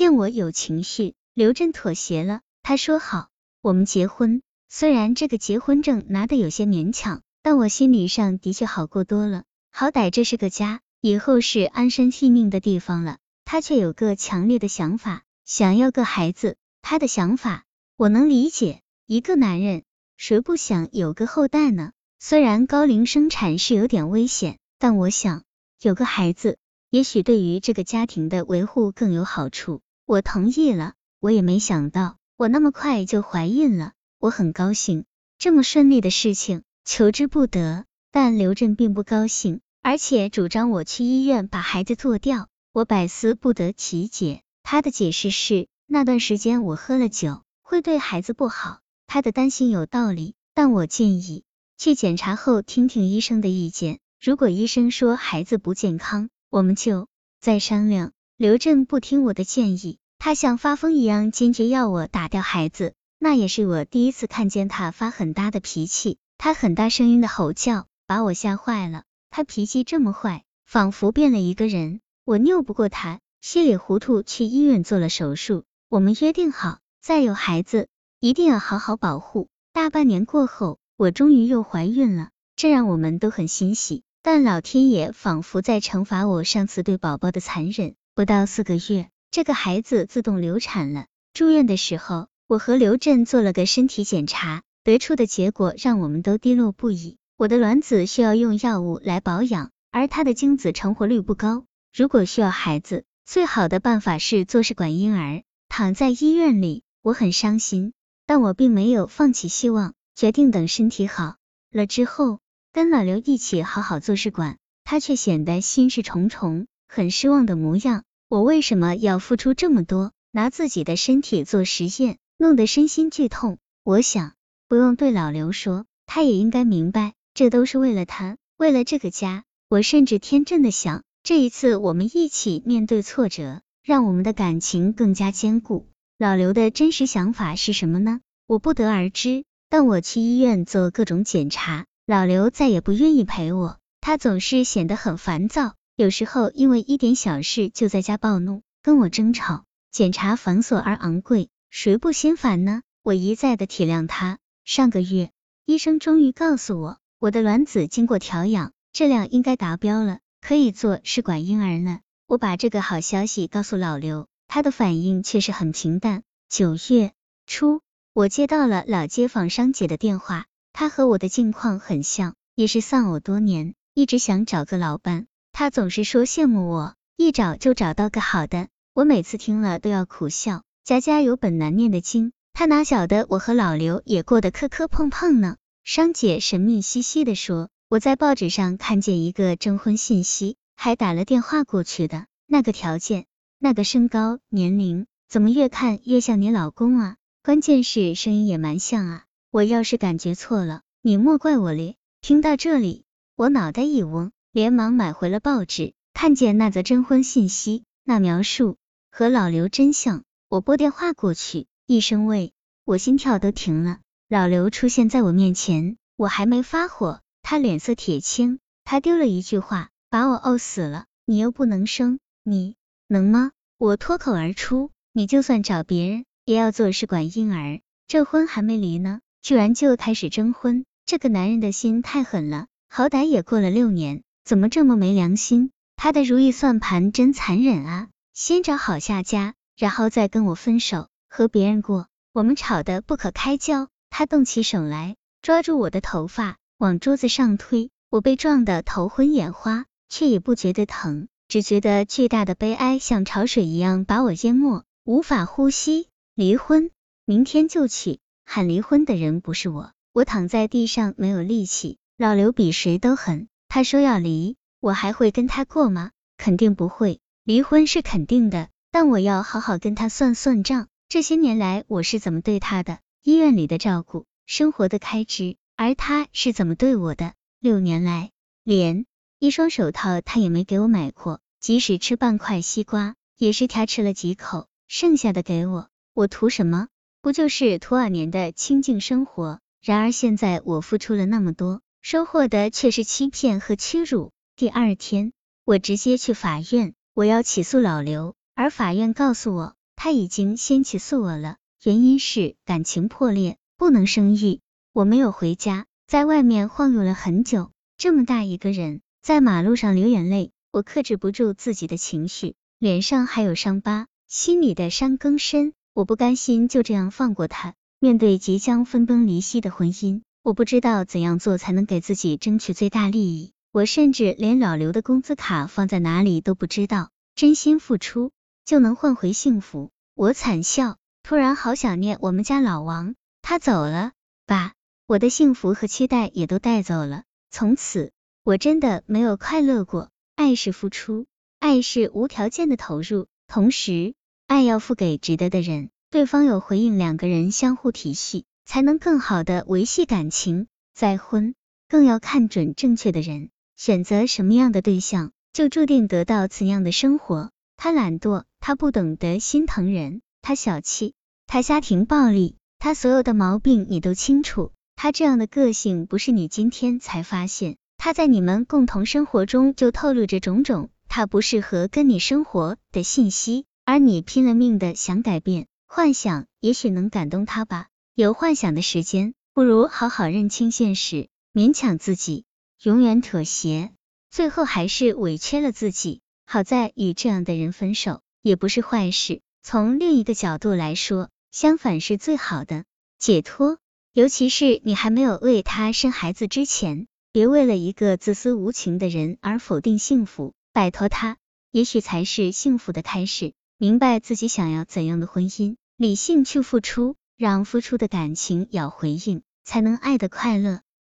[0.00, 3.28] 见我有情绪，刘振妥协了，他说好，
[3.60, 4.40] 我们结婚。
[4.66, 9.44] 虽然这个结婚证拿的有些勉强，但我心理上的确好过多了。
[9.70, 13.18] 好歹这是个家，以后是安身立命的地方了。
[13.44, 16.56] 他却有个强烈的想法，想要个孩子。
[16.80, 17.66] 他的想法
[17.98, 19.82] 我能理解，一个男人
[20.16, 21.92] 谁不想有个后代呢？
[22.18, 25.42] 虽然高龄生产是有点危险，但我想
[25.82, 26.56] 有个孩子，
[26.88, 29.82] 也许对于这个家庭的维护更有好处。
[30.10, 35.04] 我同意了，我也没想到我那么快就怀孕了，我很高兴，
[35.38, 37.84] 这么顺利的事情求之不得。
[38.10, 44.42] 但刘振并不高兴，而且主张我去医院把孩子做掉，我百思不得其解。
[44.64, 51.44] 他的解释是那段时间我喝了酒，会对孩子不好，他的担心有道理，但我建议
[51.78, 57.06] 去检查后听听医生的意见，如果医生说孩子不健康，我们就
[57.40, 58.10] 再商量。
[58.40, 59.98] 刘振不听我的建议。
[60.18, 62.94] 他像发疯一样，坚决要我打掉孩子。
[63.18, 69.02] 那也是我第一次看见他发很大的脾气，他很大声音的吼叫，把我吓坏了。
[69.28, 72.00] 他脾气这么坏，仿佛变了一个人。
[72.24, 75.64] 我拗不过他，稀里糊涂去医院做了手术。
[75.90, 77.88] 我们约定好，再有孩子
[78.20, 79.48] 一定要好好保护。
[79.74, 84.02] 大半年过后，我终于又怀孕了，这让我们都很欣喜。
[84.22, 87.96] 但老天爷仿佛在惩罚我上次对宝宝的残忍。
[88.20, 89.08] 不到四个月。
[89.30, 91.06] 这个孩子自动流产了。
[91.32, 97.16] 住院的时候，我和刘振做了个身体检查，得出的结果让我们都低落不已。
[97.38, 101.64] 我的卵子需要用药物来保养，而他的精子成活率不高。
[101.96, 105.42] 如果需要孩子，最好的办法是做试管婴儿。
[105.70, 107.94] 躺在医院里，我很伤心，
[108.26, 111.36] 但我并没有放弃希望，决定等身体好
[111.72, 112.40] 了之后，
[112.70, 114.58] 跟老刘一起好好做试管。
[114.84, 118.04] 他却显得心事重重，很失望的模样。
[118.30, 123.58] 我为什么要付出这么多，拿自己的身体做实验，弄得身心剧痛？
[123.82, 124.34] 我想
[124.68, 129.42] 不用对老刘说，他也应该明白，这都是为了他，为了这个家。
[129.68, 135.88] 我甚至天真的想，这一次我们一起面对挫折，让我们的感情更加坚固。
[136.16, 138.20] 老刘的真实想法是什么呢？
[138.46, 139.42] 我不得而知。
[139.68, 145.74] 但我去医院做各种检查，老刘再也不愿意陪我，他总是显得很烦躁。
[146.00, 149.66] 有时候因为一点小事就在家暴怒，跟我争吵。
[149.90, 152.80] 检查繁琐而昂贵，谁不心烦呢？
[153.02, 154.38] 我一再的体谅他。
[154.64, 155.30] 上个月，
[155.66, 162.00] 医生终于告诉我，我的卵子经过调养，质量应该达标了，可以做试管婴儿了。
[162.26, 166.22] 我把这个好消息告诉老刘，他的反应却是很平淡。
[166.48, 167.12] 九月
[167.46, 167.82] 初，
[168.14, 175.26] 我接到了老街坊商姐的电话，她和我的境况很像，也是丧偶多年，一直想找个老伴。
[175.60, 178.68] 他总是说羡慕我，一找就找到个好的。
[178.94, 180.62] 我每次听了都要苦笑。
[180.84, 185.58] 家家有本难念的经，他哪晓得我和老刘也过得磕磕碰碰呢？
[185.84, 192.24] 商姐神秘兮兮的说，我在报纸上看见一个征婚信息，还打了电话过去的。
[192.46, 193.26] 那个条件，
[193.58, 197.16] 那个身高年龄，怎么越看越像你老公啊？
[197.44, 199.24] 关键是声音也蛮像啊。
[199.50, 201.96] 我要是感觉错了，你莫怪我咧。
[202.22, 203.04] 听到这里，
[203.36, 204.32] 我脑袋一嗡。
[204.52, 208.78] 连忙买回了报纸，看见那则征婚信息，那描述
[209.12, 210.24] 和老刘真像。
[210.48, 212.52] 我拨电话过去，一声喂，
[212.84, 214.00] 我心跳都停了。
[214.28, 221.04] 老刘出现在我面前，我还没发火，他脸色铁青，他丢了一句话，把我怄死了。
[221.26, 222.74] 你又不能生，你
[223.06, 223.52] 能吗？
[223.78, 227.80] 我脱口而出，你就算找别人，也要做试管婴儿。
[228.08, 232.66] 这婚还没离呢，居然就开始征婚，这个男人的心太狠了。
[232.88, 234.24] 好歹也过了六年。
[234.44, 235.70] 怎么这么没良心？
[235.96, 238.08] 他的如意算盘真残忍啊！
[238.32, 242.08] 先找好下家，然后再跟我分手，和别人过。
[242.32, 256.08] 我们吵得不可开交，他动起手来，抓住我的头发往桌子上推，我被撞得头昏眼花，却也不觉得疼，只觉得巨大的悲哀像潮水一样把我淹没，无法呼吸。
[256.34, 256.90] 离婚，
[257.24, 258.20] 明天就去。
[258.46, 261.98] 喊离婚的人不是我，我躺在地上没有力气。
[262.16, 263.48] 老刘比谁都狠。
[263.72, 266.10] 他说要离，我还会跟他过吗？
[266.36, 267.20] 肯定不会。
[267.44, 270.88] 离婚是肯定的，但我要好好跟他算算账。
[271.08, 272.98] 这些年来我是怎么对他的？
[273.22, 277.34] 医院里的照顾，生活的开支，而他是怎么对我的？
[277.60, 278.32] 六年来，
[278.64, 279.06] 连
[279.38, 285.88] 一双手套他也没给我买过，即使吃半块西瓜，也是他吃了几口，剩下的给我。
[286.12, 286.88] 我图什么？
[287.22, 289.60] 不就是图二年的清静生活？
[289.80, 291.82] 然而现在我付出了那么多。
[292.02, 294.32] 收获的却是欺骗和屈辱。
[294.56, 295.32] 第二天，
[295.64, 304.60] 我直接去法院，我要起诉老刘，而法院告诉我，他已经先起诉我了，原因是感情破裂，不能生育。
[304.92, 307.70] 我没有回家，在外面晃悠了很久。
[307.98, 315.74] 这么大一个人，在马路上流眼泪，我克制不住自己的情绪，脸上还有伤疤，心里的伤更深。
[315.92, 317.74] 我不甘心就这样放过他。
[317.98, 323.52] 面对即将分崩离析的婚姻，我不知道怎样做才能给自己争取最大利益。
[323.72, 327.10] 我甚至连老刘的工资卡放在哪里都不知道。
[327.34, 328.32] 真心付出
[328.64, 330.96] 就能换回幸福，我惨笑。
[331.22, 334.12] 突然好想念我们家老王，他走了，
[334.46, 334.72] 把
[335.06, 337.24] 我的幸福和期待也都带走了。
[337.50, 340.10] 从此，我真的没有快乐过。
[340.36, 341.26] 爱是付出，
[341.58, 344.14] 爱是无条件的投入，同时，
[344.46, 350.68] 爱要付给值得的人，对方有回应，两个人相互体系，才能更好的维系感情。
[350.94, 351.56] 再婚，
[351.88, 353.50] 更要看准正确的人。
[353.76, 357.50] 选择什么样的对象，就注定得到怎样的生活。
[357.76, 361.14] 他懒惰，他不懂得心疼人，他小气，
[361.48, 364.70] 他家庭暴力，他所有的毛病你都清楚。
[364.94, 377.88] 他这样的个性不是你今天才发现，他在你们共同生活中就透露着种种他不适合跟你生活的信息，而你拼了命的想改变，幻想也许能感动他吧。
[378.14, 382.44] 有幻想的时间，不如好好认清现实，勉强自己。
[382.82, 383.92] 永远妥协，
[384.30, 386.20] 最后还是委屈了自己。
[386.46, 392.84] 好在与这样的人分手也不是坏事，从另一个角度来说，相反是最好的
[393.18, 393.78] 解脱。
[394.12, 401.36] 尤其是你还没有为他生孩子之前，别为了一个自私无情的人而否定幸福，摆脱他，
[401.70, 403.52] 也许才是幸福的开始。
[403.78, 410.82] 明白自己想要怎样的婚姻，理性去付出，让付出的感情有回应，才能爱的快乐。